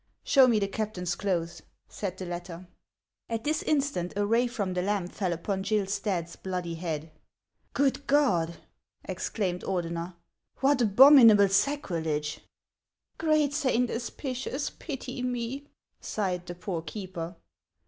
"Show 0.33 0.47
me 0.47 0.57
the 0.57 0.67
captain's 0.67 1.13
clothes," 1.13 1.61
said 1.87 2.17
the 2.17 2.25
latter. 2.25 2.67
At 3.29 3.43
this 3.43 3.61
instant 3.61 4.13
a 4.15 4.25
ray 4.25 4.47
from 4.47 4.73
the 4.73 4.81
lamp 4.81 5.11
fell 5.11 5.31
upon 5.31 5.61
Gill 5.61 5.85
Stadt's 5.85 6.35
bloody 6.35 6.73
head." 6.73 7.11
Good 7.75 8.07
God!" 8.07 8.57
exclaimed 9.03 9.61
Ordener," 9.61 10.15
what 10.61 10.81
abominable 10.81 11.49
sacrilege!" 11.49 12.37
HANS 12.37 12.39
OF 12.39 13.27
ICELAND. 13.27 13.35
89" 13.43 13.47
Great 13.47 13.53
Saint 13.53 13.89
Hospitius, 13.91 14.69
pity 14.79 15.21
me!" 15.21 15.67
sighed 16.01 16.47
the 16.47 16.55
poor 16.55 16.81
keeper. 16.81 17.35